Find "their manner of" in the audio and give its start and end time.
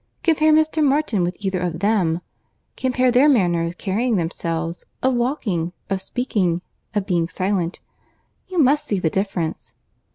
3.11-3.77